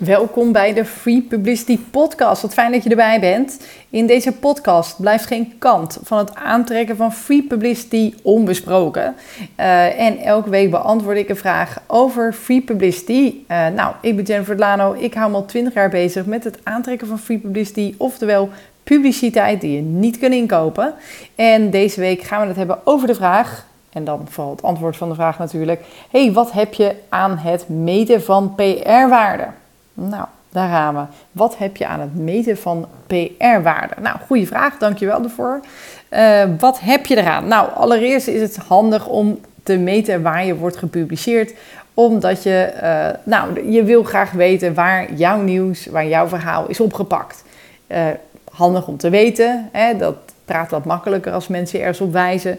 Welkom 0.00 0.52
bij 0.52 0.72
de 0.72 0.84
Free 0.84 1.22
Publicity 1.22 1.78
Podcast. 1.90 2.42
Wat 2.42 2.52
fijn 2.52 2.72
dat 2.72 2.82
je 2.82 2.90
erbij 2.90 3.20
bent. 3.20 3.60
In 3.90 4.06
deze 4.06 4.32
podcast 4.32 5.00
blijft 5.00 5.26
geen 5.26 5.52
kant 5.58 5.98
van 6.02 6.18
het 6.18 6.34
aantrekken 6.34 6.96
van 6.96 7.12
free 7.12 7.42
publicity 7.42 8.14
onbesproken. 8.22 9.14
Uh, 9.56 10.00
en 10.00 10.18
elke 10.18 10.50
week 10.50 10.70
beantwoord 10.70 11.16
ik 11.16 11.28
een 11.28 11.36
vraag 11.36 11.82
over 11.86 12.32
free 12.32 12.60
publicity. 12.60 13.34
Uh, 13.48 13.66
nou, 13.68 13.94
ik 14.00 14.16
ben 14.16 14.24
Jennifer 14.24 14.58
Lano. 14.58 14.92
Ik 14.98 15.14
hou 15.14 15.30
me 15.30 15.36
al 15.36 15.44
20 15.44 15.74
jaar 15.74 15.90
bezig 15.90 16.26
met 16.26 16.44
het 16.44 16.58
aantrekken 16.62 17.06
van 17.06 17.18
free 17.18 17.38
publicity, 17.38 17.94
oftewel 17.98 18.48
publiciteit 18.82 19.60
die 19.60 19.76
je 19.76 19.82
niet 19.82 20.18
kunt 20.18 20.34
inkopen. 20.34 20.94
En 21.34 21.70
deze 21.70 22.00
week 22.00 22.22
gaan 22.22 22.40
we 22.40 22.46
het 22.46 22.56
hebben 22.56 22.78
over 22.84 23.06
de 23.06 23.14
vraag. 23.14 23.66
En 23.92 24.04
dan 24.04 24.26
vooral 24.28 24.52
het 24.52 24.62
antwoord 24.62 24.96
van 24.96 25.08
de 25.08 25.14
vraag 25.14 25.38
natuurlijk. 25.38 25.82
hey, 26.10 26.32
wat 26.32 26.52
heb 26.52 26.74
je 26.74 26.94
aan 27.08 27.38
het 27.38 27.68
meten 27.68 28.22
van 28.22 28.54
PR-waarde? 28.54 29.46
Nou, 30.08 30.24
daar 30.48 30.68
gaan 30.68 30.94
we. 30.94 31.02
Wat 31.32 31.58
heb 31.58 31.76
je 31.76 31.86
aan 31.86 32.00
het 32.00 32.14
meten 32.14 32.58
van 32.58 32.86
PR-waarde? 33.06 33.94
Nou, 34.00 34.16
goede 34.26 34.46
vraag, 34.46 34.78
dankjewel 34.78 35.22
ervoor. 35.22 35.60
Uh, 36.10 36.44
wat 36.58 36.80
heb 36.80 37.06
je 37.06 37.16
eraan? 37.16 37.48
Nou, 37.48 37.68
allereerst 37.74 38.28
is 38.28 38.40
het 38.40 38.56
handig 38.56 39.06
om 39.06 39.40
te 39.62 39.76
meten 39.76 40.22
waar 40.22 40.44
je 40.44 40.56
wordt 40.56 40.76
gepubliceerd 40.76 41.54
omdat 41.94 42.42
je, 42.42 42.72
uh, 42.82 43.06
nou, 43.24 43.70
je 43.70 43.84
wil 43.84 44.02
graag 44.02 44.30
weten 44.30 44.74
waar 44.74 45.12
jouw 45.12 45.40
nieuws, 45.40 45.86
waar 45.86 46.06
jouw 46.06 46.28
verhaal 46.28 46.68
is 46.68 46.80
opgepakt. 46.80 47.44
Uh, 47.88 48.06
handig 48.50 48.86
om 48.86 48.96
te 48.96 49.10
weten, 49.10 49.68
hè, 49.72 49.96
dat 49.96 50.16
praat 50.44 50.70
wat 50.70 50.84
makkelijker 50.84 51.32
als 51.32 51.48
mensen 51.48 51.80
ergens 51.80 52.00
op 52.00 52.12
wijzen. 52.12 52.58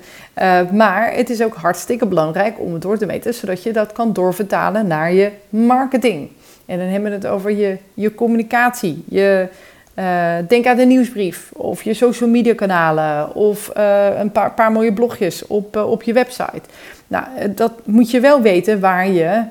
maar 0.71 1.13
het 1.13 1.30
is 1.30 1.44
ook 1.44 1.55
hartstikke 1.55 2.05
belangrijk 2.05 2.60
om 2.60 2.73
het 2.73 2.82
door 2.82 2.98
te 2.98 3.05
meten, 3.05 3.34
zodat 3.34 3.63
je 3.63 3.73
dat 3.73 3.91
kan 3.91 4.13
doorvertalen 4.13 4.88
naar 4.88 5.13
je 5.13 5.32
marketing. 5.49 6.29
En 6.72 6.77
dan 6.77 6.88
hebben 6.88 7.10
we 7.10 7.16
het 7.16 7.27
over 7.27 7.52
je, 7.52 7.77
je 7.94 8.16
communicatie. 8.16 9.04
Je, 9.10 9.48
uh, 9.96 10.36
denk 10.48 10.66
aan 10.66 10.78
de 10.78 10.86
nieuwsbrief 10.86 11.52
of 11.54 11.84
je 11.84 11.94
social 11.94 12.30
media 12.30 12.54
kanalen 12.54 13.36
of 13.36 13.72
uh, 13.78 14.08
een 14.20 14.32
paar, 14.32 14.52
paar, 14.52 14.72
mooie 14.72 14.94
blogjes 14.94 15.48
op, 15.48 15.76
uh, 15.76 15.90
op 15.90 16.04
je 16.04 16.13
website. 16.13 16.62
Nou, 17.08 17.26
dat 17.55 17.72
moet 17.84 18.12
je 18.12 18.20
wel 18.20 18.41
weten 18.41 18.80
waar 18.80 19.08
je, 19.08 19.44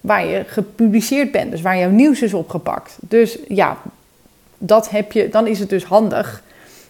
waar 0.00 0.26
je 0.26 0.44
gepubliceerd 0.46 1.32
bent, 1.32 1.50
dus 1.50 1.60
waar 1.60 1.78
jouw 1.78 1.90
nieuws 1.90 2.22
is 2.22 2.34
opgepakt. 2.34 2.96
Dus 3.00 3.38
ja, 3.48 3.76
dat 4.58 4.90
heb 4.90 5.12
je, 5.12 5.28
dan 5.28 5.46
is 5.46 5.58
het 5.58 5.68
dus 5.68 5.84
handig 5.84 6.42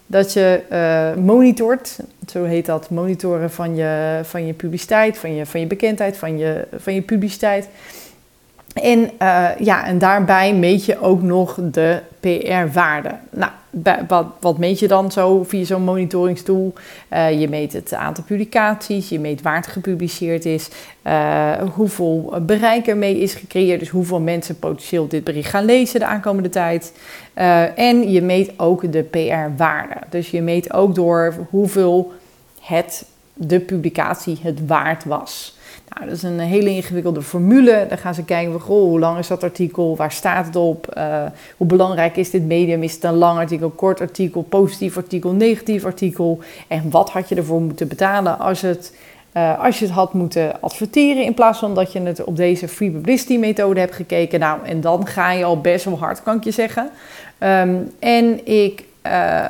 dat 0.06 0.32
je 0.32 0.60
monitort, 1.18 1.98
zo 2.26 2.44
heet 2.44 2.66
dat, 2.66 2.90
monitoren 2.90 3.50
van 3.50 3.76
je, 3.76 4.20
van 4.22 4.46
je 4.46 4.52
publiciteit, 4.52 5.18
van 5.18 5.34
je, 5.34 5.46
van 5.46 5.60
je 5.60 5.66
bekendheid, 5.66 6.16
van 6.16 6.38
je, 6.38 6.66
van 6.76 6.94
je 6.94 7.02
publiciteit. 7.02 7.68
En, 8.82 9.10
uh, 9.22 9.48
ja, 9.58 9.86
en 9.86 9.98
daarbij 9.98 10.54
meet 10.54 10.84
je 10.84 11.00
ook 11.00 11.22
nog 11.22 11.58
de 11.62 12.00
PR-waarde. 12.20 13.10
Nou, 13.30 13.50
wat, 14.40 14.58
meet 14.58 14.78
je 14.78 14.88
dan 14.88 15.12
zo 15.12 15.42
via 15.42 15.64
zo'n 15.64 15.82
monitoringstoel? 15.82 16.72
Uh, 17.12 17.40
je 17.40 17.48
meet 17.48 17.72
het 17.72 17.94
aantal 17.94 18.24
publicaties, 18.24 19.08
je 19.08 19.20
meet 19.20 19.42
waar 19.42 19.56
het 19.56 19.66
gepubliceerd 19.66 20.44
is, 20.44 20.68
uh, 21.06 21.52
hoeveel 21.74 22.34
bereik 22.42 22.86
ermee 22.86 23.20
is 23.20 23.34
gecreëerd, 23.34 23.80
dus 23.80 23.88
hoeveel 23.88 24.20
mensen 24.20 24.58
potentieel 24.58 25.08
dit 25.08 25.24
bericht 25.24 25.50
gaan 25.50 25.64
lezen 25.64 26.00
de 26.00 26.06
aankomende 26.06 26.48
tijd. 26.48 26.92
en 27.74 28.10
je 28.10 28.22
meet 28.22 28.52
ook 28.56 28.92
de 28.92 29.02
PR-waarde. 29.02 29.96
Dus 30.10 30.30
je 30.30 30.42
meet 30.42 30.72
ook 30.72 30.94
door 30.94 31.34
hoeveel 31.50 32.12
het, 32.60 33.04
de 33.34 33.60
publicatie 33.60 34.38
het 34.42 34.66
waard 34.66 35.04
was. 35.04 35.55
Nou, 35.88 36.08
dat 36.08 36.16
is 36.16 36.22
een 36.22 36.38
hele 36.38 36.70
ingewikkelde 36.70 37.22
formule. 37.22 37.86
Dan 37.88 37.98
gaan 37.98 38.14
ze 38.14 38.24
kijken 38.24 38.60
goh, 38.60 38.82
hoe 38.82 38.98
lang 38.98 39.18
is 39.18 39.26
dat 39.26 39.42
artikel? 39.42 39.96
Waar 39.96 40.12
staat 40.12 40.46
het 40.46 40.56
op? 40.56 40.94
Uh, 40.96 41.24
hoe 41.56 41.66
belangrijk 41.66 42.16
is 42.16 42.30
dit 42.30 42.46
medium? 42.46 42.82
Is 42.82 42.94
het 42.94 43.04
een 43.04 43.14
lang 43.14 43.38
artikel, 43.38 43.70
kort 43.70 44.00
artikel, 44.00 44.42
positief 44.42 44.96
artikel, 44.96 45.32
negatief 45.32 45.84
artikel? 45.84 46.40
En 46.68 46.90
wat 46.90 47.10
had 47.10 47.28
je 47.28 47.34
ervoor 47.34 47.60
moeten 47.60 47.88
betalen 47.88 48.38
als, 48.38 48.60
het, 48.60 48.96
uh, 49.36 49.64
als 49.64 49.78
je 49.78 49.84
het 49.84 49.94
had 49.94 50.12
moeten 50.12 50.60
adverteren... 50.60 51.24
in 51.24 51.34
plaats 51.34 51.58
van 51.58 51.74
dat 51.74 51.92
je 51.92 52.00
het 52.00 52.24
op 52.24 52.36
deze 52.36 52.68
free 52.68 52.90
publicity 52.90 53.36
methode 53.36 53.80
hebt 53.80 53.94
gekeken? 53.94 54.40
Nou, 54.40 54.58
en 54.64 54.80
dan 54.80 55.06
ga 55.06 55.32
je 55.32 55.44
al 55.44 55.60
best 55.60 55.84
wel 55.84 55.98
hard, 55.98 56.22
kan 56.22 56.36
ik 56.36 56.44
je 56.44 56.50
zeggen. 56.50 56.90
Um, 57.40 57.90
en 57.98 58.46
ik 58.46 58.84
uh, 59.06 59.44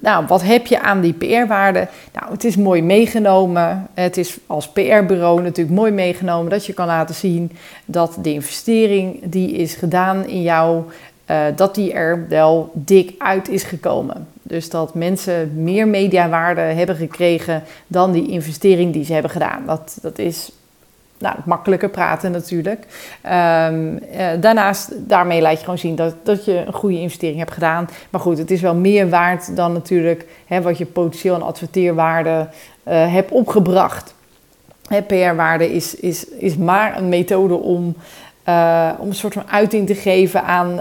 nou, 0.00 0.26
wat 0.26 0.42
heb 0.42 0.66
je 0.66 0.80
aan 0.80 1.00
die 1.00 1.12
PR-waarde? 1.12 1.88
Nou, 2.12 2.32
het 2.32 2.44
is 2.44 2.56
mooi 2.56 2.82
meegenomen. 2.82 3.86
Het 3.94 4.16
is 4.16 4.38
als 4.46 4.68
PR-bureau 4.68 5.42
natuurlijk 5.42 5.76
mooi 5.76 5.92
meegenomen 5.92 6.50
dat 6.50 6.66
je 6.66 6.72
kan 6.72 6.86
laten 6.86 7.14
zien 7.14 7.52
dat 7.84 8.16
de 8.22 8.32
investering 8.32 9.20
die 9.24 9.52
is 9.52 9.74
gedaan 9.74 10.26
in 10.26 10.42
jou, 10.42 10.82
uh, 11.26 11.44
dat 11.56 11.74
die 11.74 11.92
er 11.92 12.28
wel 12.28 12.70
dik 12.74 13.14
uit 13.18 13.48
is 13.48 13.62
gekomen. 13.62 14.26
Dus 14.42 14.70
dat 14.70 14.94
mensen 14.94 15.62
meer 15.62 15.88
mediawaarde 15.88 16.60
hebben 16.60 16.96
gekregen 16.96 17.62
dan 17.86 18.12
die 18.12 18.28
investering 18.28 18.92
die 18.92 19.04
ze 19.04 19.12
hebben 19.12 19.30
gedaan. 19.30 19.62
Dat, 19.66 19.98
dat 20.02 20.18
is 20.18 20.52
nou, 21.22 21.36
makkelijker 21.44 21.88
praten 21.88 22.30
natuurlijk. 22.30 22.86
Um, 23.24 23.92
uh, 23.92 24.26
daarnaast, 24.40 25.08
daarmee 25.08 25.40
laat 25.40 25.52
je 25.52 25.64
gewoon 25.64 25.78
zien 25.78 25.94
dat, 25.94 26.14
dat 26.22 26.44
je 26.44 26.64
een 26.66 26.72
goede 26.72 27.00
investering 27.00 27.38
hebt 27.38 27.52
gedaan. 27.52 27.88
Maar 28.10 28.20
goed, 28.20 28.38
het 28.38 28.50
is 28.50 28.60
wel 28.60 28.74
meer 28.74 29.08
waard 29.08 29.56
dan 29.56 29.72
natuurlijk 29.72 30.26
hè, 30.46 30.62
wat 30.62 30.78
je 30.78 30.86
potentieel 30.86 31.34
aan 31.34 31.42
adverteerwaarde 31.42 32.48
uh, 32.88 33.12
hebt 33.12 33.30
opgebracht. 33.30 34.14
PR-waarde 35.06 35.74
is, 35.74 35.94
is, 35.94 36.28
is 36.28 36.56
maar 36.56 36.98
een 36.98 37.08
methode 37.08 37.54
om, 37.54 37.96
uh, 38.48 38.90
om 38.98 39.08
een 39.08 39.14
soort 39.14 39.32
van 39.32 39.50
uiting 39.50 39.86
te 39.86 39.94
geven 39.94 40.44
aan, 40.44 40.74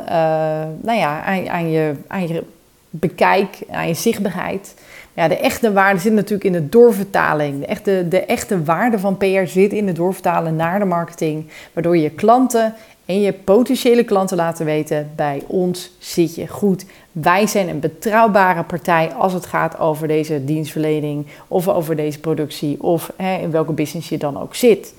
nou 0.82 0.98
ja, 0.98 1.24
aan, 1.24 1.50
aan, 1.50 1.70
je, 1.72 1.96
aan 2.08 2.28
je 2.28 2.44
bekijk, 2.92 3.58
aan 3.72 3.88
je 3.88 3.94
zichtbaarheid. 3.94 4.76
Ja, 5.14 5.28
de 5.28 5.38
echte 5.38 5.74
waarde 5.74 6.00
zit 6.00 6.14
natuurlijk 6.14 6.44
in 6.44 6.52
de 6.52 6.70
doorvertaling. 6.70 7.60
De 7.60 7.66
echte, 7.66 8.06
de 8.10 8.26
echte 8.26 8.64
waarde 8.64 9.00
van 9.00 9.18
PR 9.18 9.46
zit 9.46 9.74
in 9.74 9.88
het 9.88 9.96
doorvertalen 9.96 10.56
naar 10.56 10.80
de 10.80 10.86
marketing, 10.86 11.48
waardoor 11.74 11.98
je 11.98 12.10
klanten 12.10 12.74
en 13.06 13.22
je 13.22 13.34
potentiële 13.34 14.04
klanten 14.04 14.38
laten 14.38 14.66
weten: 14.66 15.12
bij 15.16 15.44
ons 15.48 15.92
zit 16.00 16.36
je 16.36 16.48
goed. 16.48 16.86
Wij 17.12 17.48
zijn 17.48 17.70
een 17.70 17.80
betrouwbare 17.80 18.64
partij 18.64 19.14
als 19.14 19.34
het 19.34 19.46
gaat 19.46 19.80
over 19.80 20.08
deze 20.08 20.46
dienstverlening 20.46 21.28
of 21.48 21.68
over 21.68 21.96
deze 21.96 22.20
productie 22.20 22.84
of 22.84 23.12
hè, 23.16 23.38
in 23.38 23.52
welke 23.52 23.74
business 23.74 24.10
je 24.10 24.18
dan 24.18 24.40
ook 24.40 24.56
zit. 24.56 24.94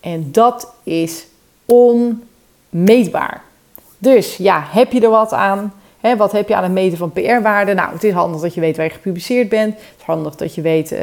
En 0.00 0.28
dat 0.32 0.72
is 0.82 1.26
onmeetbaar. 1.64 3.42
Dus 3.98 4.36
ja, 4.36 4.64
heb 4.68 4.92
je 4.92 5.00
er 5.00 5.10
wat 5.10 5.32
aan? 5.32 5.72
Wat 6.16 6.32
heb 6.32 6.48
je 6.48 6.56
aan 6.56 6.62
het 6.62 6.72
meten 6.72 6.98
van 6.98 7.12
PR-waarde? 7.12 7.74
Nou, 7.74 7.92
het 7.92 8.04
is 8.04 8.12
handig 8.12 8.40
dat 8.40 8.54
je 8.54 8.60
weet 8.60 8.76
waar 8.76 8.86
je 8.86 8.92
gepubliceerd 8.92 9.48
bent. 9.48 9.74
Handig 10.06 10.34
dat 10.34 10.54
je 10.54 10.60
weet 10.60 10.92
uh, 10.92 10.98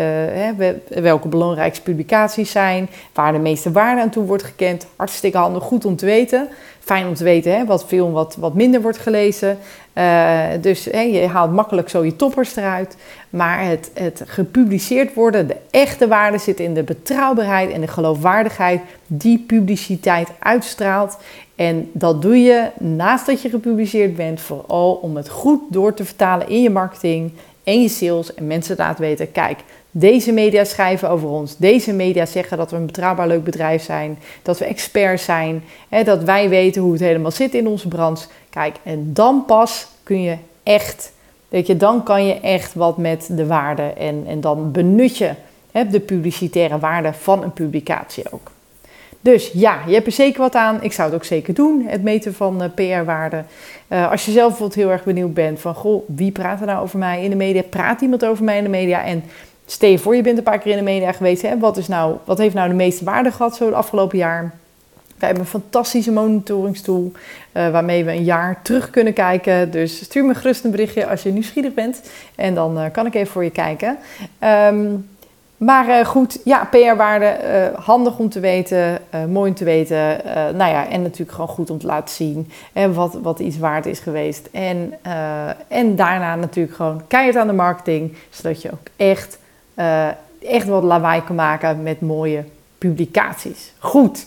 welke 0.87 1.27
belangrijkste 1.27 1.83
publicaties 1.83 2.51
zijn, 2.51 2.89
waar 3.13 3.31
de 3.31 3.39
meeste 3.39 3.71
waarde 3.71 4.01
aan 4.01 4.09
toe 4.09 4.25
wordt 4.25 4.43
gekend. 4.43 4.87
Hartstikke 4.95 5.37
handig, 5.37 5.63
goed 5.63 5.85
om 5.85 5.95
te 5.95 6.05
weten. 6.05 6.47
Fijn 6.79 7.07
om 7.07 7.13
te 7.13 7.23
weten 7.23 7.65
wat 7.65 7.85
veel 7.85 8.11
wat, 8.11 8.35
wat 8.39 8.53
minder 8.53 8.81
wordt 8.81 8.97
gelezen. 8.97 9.57
Uh, 9.97 10.39
dus 10.61 10.83
je 10.83 11.27
haalt 11.31 11.51
makkelijk 11.51 11.89
zo 11.89 12.03
je 12.03 12.15
toppers 12.15 12.55
eruit. 12.55 12.97
Maar 13.29 13.65
het, 13.65 13.91
het 13.93 14.21
gepubliceerd 14.25 15.13
worden, 15.13 15.47
de 15.47 15.57
echte 15.69 16.07
waarde 16.07 16.37
zit 16.37 16.59
in 16.59 16.73
de 16.73 16.83
betrouwbaarheid 16.83 17.71
en 17.71 17.81
de 17.81 17.87
geloofwaardigheid 17.87 18.81
die 19.07 19.43
publiciteit 19.47 20.29
uitstraalt. 20.39 21.17
En 21.55 21.89
dat 21.93 22.21
doe 22.21 22.37
je 22.37 22.69
naast 22.79 23.25
dat 23.25 23.41
je 23.41 23.49
gepubliceerd 23.49 24.15
bent, 24.15 24.41
vooral 24.41 24.93
om 24.93 25.15
het 25.15 25.29
goed 25.29 25.61
door 25.69 25.93
te 25.93 26.05
vertalen 26.05 26.49
in 26.49 26.61
je 26.61 26.69
marketing 26.69 27.31
en 27.63 27.81
je 27.81 27.89
sales. 27.89 28.33
En 28.33 28.47
mensen 28.47 28.75
laten 28.77 29.01
weten: 29.01 29.31
kijk, 29.31 29.59
deze 29.91 30.31
media 30.31 30.63
schrijven 30.63 31.09
over 31.09 31.29
ons. 31.29 31.57
Deze 31.57 31.93
media 31.93 32.25
zeggen 32.25 32.57
dat 32.57 32.71
we 32.71 32.77
een 32.77 32.85
betrouwbaar 32.85 33.27
leuk 33.27 33.43
bedrijf 33.43 33.83
zijn. 33.83 34.19
Dat 34.41 34.57
we 34.57 34.65
experts 34.65 35.23
zijn. 35.23 35.63
Hè, 35.89 36.03
dat 36.03 36.23
wij 36.23 36.49
weten 36.49 36.81
hoe 36.81 36.91
het 36.91 37.01
helemaal 37.01 37.31
zit 37.31 37.53
in 37.53 37.67
onze 37.67 37.87
branche. 37.87 38.27
Kijk, 38.49 38.75
en 38.83 39.13
dan 39.13 39.43
pas 39.45 39.87
kun 40.03 40.21
je 40.21 40.37
echt, 40.63 41.11
weet 41.49 41.67
je, 41.67 41.77
dan 41.77 42.03
kan 42.03 42.25
je 42.25 42.39
echt 42.39 42.73
wat 42.73 42.97
met 42.97 43.29
de 43.31 43.45
waarde. 43.45 43.81
En, 43.81 44.23
en 44.27 44.41
dan 44.41 44.71
benut 44.71 45.17
je 45.17 45.31
hè, 45.71 45.87
de 45.87 45.99
publicitaire 45.99 46.79
waarde 46.79 47.13
van 47.13 47.43
een 47.43 47.53
publicatie 47.53 48.23
ook. 48.31 48.51
Dus 49.23 49.51
ja, 49.53 49.79
je 49.87 49.93
hebt 49.93 50.05
er 50.05 50.11
zeker 50.11 50.41
wat 50.41 50.55
aan. 50.55 50.81
Ik 50.81 50.93
zou 50.93 51.07
het 51.07 51.17
ook 51.17 51.25
zeker 51.25 51.53
doen, 51.53 51.85
het 51.87 52.03
meten 52.03 52.33
van 52.33 52.61
eh, 52.61 52.69
PR-waarde. 52.99 53.43
Uh, 53.87 54.11
als 54.11 54.25
je 54.25 54.31
zelf 54.31 54.47
bijvoorbeeld 54.47 54.79
heel 54.79 54.91
erg 54.91 55.03
benieuwd 55.03 55.33
bent 55.33 55.59
van... 55.59 55.75
goh, 55.75 56.03
wie 56.07 56.31
praat 56.31 56.59
er 56.59 56.65
nou 56.65 56.83
over 56.83 56.99
mij 56.99 57.23
in 57.23 57.29
de 57.29 57.35
media? 57.35 57.61
Praat 57.61 58.01
iemand 58.01 58.25
over 58.25 58.43
mij 58.43 58.57
in 58.57 58.63
de 58.63 58.69
media? 58.69 59.03
En 59.03 59.23
stel 59.65 59.89
je 59.89 59.99
voor, 59.99 60.15
je 60.15 60.21
bent 60.21 60.37
een 60.37 60.43
paar 60.43 60.59
keer 60.59 60.71
in 60.71 60.77
de 60.77 60.83
media 60.83 61.11
geweest. 61.11 61.41
Hè? 61.41 61.59
Wat, 61.59 61.77
is 61.77 61.87
nou, 61.87 62.17
wat 62.25 62.37
heeft 62.37 62.55
nou 62.55 62.69
de 62.69 62.75
meeste 62.75 63.03
waarde 63.03 63.31
gehad 63.31 63.55
zo 63.55 63.65
het 63.65 63.73
afgelopen 63.73 64.17
jaar? 64.17 64.41
Wij 65.17 65.27
hebben 65.27 65.43
een 65.43 65.61
fantastische 65.61 66.11
monitoringstoel 66.11 67.11
uh, 67.11 67.69
waarmee 67.69 68.03
we 68.03 68.11
een 68.11 68.23
jaar 68.23 68.61
terug 68.61 68.89
kunnen 68.89 69.13
kijken. 69.13 69.71
Dus 69.71 70.03
stuur 70.03 70.25
me 70.25 70.35
gerust 70.35 70.63
een 70.63 70.71
berichtje 70.71 71.07
als 71.07 71.23
je 71.23 71.31
nieuwsgierig 71.31 71.73
bent. 71.73 72.01
En 72.35 72.55
dan 72.55 72.91
kan 72.91 73.05
ik 73.05 73.13
even 73.13 73.31
voor 73.31 73.43
je 73.43 73.49
kijken. 73.49 73.97
Um, 74.69 75.07
Maar 75.57 75.87
uh, 75.87 76.05
goed, 76.05 76.39
ja, 76.43 76.67
PR-waarde, 76.71 77.37
uh, 77.43 77.79
handig 77.79 78.17
om 78.17 78.29
te 78.29 78.39
weten, 78.39 78.99
uh, 79.15 79.25
mooi 79.25 79.49
om 79.49 79.55
te 79.55 79.63
weten. 79.63 80.21
nou 80.33 80.71
ja, 80.71 80.89
en 80.89 81.01
natuurlijk 81.01 81.31
gewoon 81.31 81.47
goed 81.47 81.69
om 81.69 81.77
te 81.77 81.85
laten 81.85 82.15
zien 82.15 82.51
wat, 82.93 83.13
wat 83.21 83.39
iets 83.39 83.57
waard 83.57 83.85
is 83.85 83.99
geweest. 83.99 84.49
En, 84.51 84.93
en 85.67 85.95
daarna 85.95 86.35
natuurlijk 86.35 86.75
gewoon 86.75 87.01
keihard 87.07 87.37
aan 87.37 87.47
de 87.47 87.53
marketing, 87.53 88.17
zodat 88.29 88.61
je 88.61 88.71
ook 88.71 88.87
echt, 88.95 89.39
echt 90.41 90.67
wat 90.67 90.83
lawaai 90.83 91.23
kan 91.23 91.35
maken 91.35 91.83
met 91.83 92.01
mooie 92.01 92.43
publicaties. 92.89 93.71
Goed. 93.79 94.25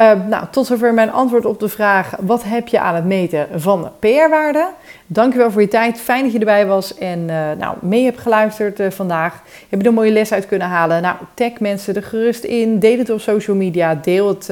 Uh, 0.00 0.12
nou, 0.28 0.44
tot 0.50 0.66
zover 0.66 0.94
mijn 0.94 1.12
antwoord 1.12 1.44
op 1.44 1.60
de 1.60 1.68
vraag: 1.68 2.14
wat 2.20 2.42
heb 2.44 2.68
je 2.68 2.80
aan 2.80 2.94
het 2.94 3.04
meten 3.04 3.46
van 3.54 3.90
PR-waarde? 3.98 4.68
Dankjewel 5.06 5.50
voor 5.50 5.60
je 5.60 5.68
tijd. 5.68 6.00
Fijn 6.00 6.22
dat 6.22 6.32
je 6.32 6.38
erbij 6.38 6.66
was 6.66 6.94
en 6.94 7.18
uh, 7.18 7.50
nou, 7.58 7.76
mee 7.80 8.04
hebt 8.04 8.18
geluisterd 8.18 8.80
uh, 8.80 8.90
vandaag. 8.90 9.42
Heb 9.68 9.78
je 9.78 9.78
er 9.78 9.86
een 9.86 9.94
mooie 9.94 10.12
les 10.12 10.32
uit 10.32 10.46
kunnen 10.46 10.68
halen? 10.68 11.02
Nou, 11.02 11.16
tag 11.34 11.60
mensen 11.60 11.94
er 11.94 12.02
gerust 12.02 12.44
in. 12.44 12.78
Deel 12.78 12.98
het 12.98 13.10
op 13.10 13.20
social 13.20 13.56
media. 13.56 13.94
Deel, 13.94 14.28
het, 14.28 14.46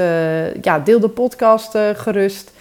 ja, 0.63 0.79
deel 0.79 1.01
de 1.01 1.09
podcast 1.09 1.79
gerust. 1.95 2.53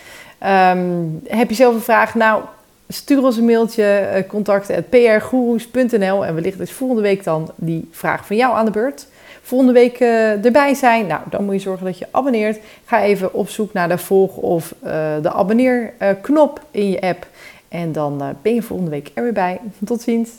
Um, 0.71 1.21
heb 1.27 1.49
je 1.49 1.55
zelf 1.55 1.73
een 1.73 1.81
vraag? 1.81 2.15
Nou, 2.15 2.43
stuur 2.87 3.23
ons 3.23 3.37
een 3.37 3.45
mailtje. 3.45 4.25
Contact.prgoeroes.nl 4.27 6.25
en 6.25 6.35
wellicht 6.35 6.59
is 6.59 6.71
volgende 6.71 7.01
week 7.01 7.23
dan 7.23 7.51
die 7.55 7.87
vraag 7.91 8.25
van 8.25 8.35
jou 8.35 8.55
aan 8.55 8.65
de 8.65 8.71
beurt 8.71 9.07
volgende 9.45 9.73
week 9.73 9.99
uh, 9.99 10.45
erbij 10.45 10.73
zijn, 10.73 11.07
nou, 11.07 11.21
dan 11.29 11.45
moet 11.45 11.53
je 11.53 11.59
zorgen 11.59 11.85
dat 11.85 11.97
je 11.97 12.07
abonneert. 12.11 12.59
Ga 12.85 13.01
even 13.01 13.33
op 13.33 13.49
zoek 13.49 13.73
naar 13.73 13.87
de 13.87 13.97
volg- 13.97 14.35
of 14.35 14.75
uh, 14.83 14.89
de 15.21 15.31
abonneerknop 15.31 16.61
in 16.71 16.89
je 16.89 17.01
app. 17.01 17.27
En 17.67 17.91
dan 17.91 18.21
uh, 18.21 18.27
ben 18.41 18.53
je 18.53 18.61
volgende 18.61 18.91
week 18.91 19.11
er 19.13 19.23
weer 19.23 19.33
bij. 19.33 19.59
Tot 19.85 20.01
ziens. 20.01 20.29